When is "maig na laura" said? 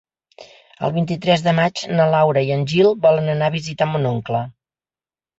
1.59-2.43